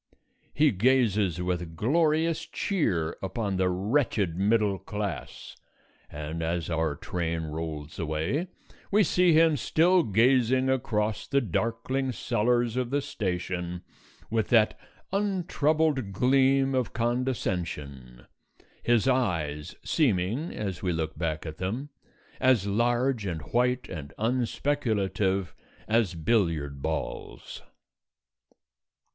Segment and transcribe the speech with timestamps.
[0.51, 5.55] He gazes with glorious cheer upon the wretched middle class,
[6.09, 8.47] and as our train rolls away
[8.89, 13.83] we see him still gazing across the darkling cellars of the station
[14.31, 14.75] with that
[15.13, 18.25] untroubled gleam of condescension,
[18.81, 21.89] his eyes seeming (as we look back at them)
[22.39, 25.53] as large and white and unspeculative
[25.87, 27.61] as billiard balls.